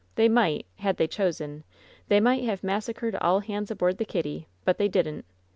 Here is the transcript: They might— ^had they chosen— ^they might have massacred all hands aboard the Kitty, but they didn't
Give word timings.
They 0.15 0.27
might— 0.27 0.65
^had 0.81 0.97
they 0.97 1.05
chosen— 1.05 1.63
^they 2.09 2.19
might 2.23 2.43
have 2.45 2.63
massacred 2.63 3.13
all 3.17 3.41
hands 3.41 3.69
aboard 3.69 3.99
the 3.99 4.03
Kitty, 4.05 4.47
but 4.65 4.79
they 4.79 4.87
didn't 4.87 5.25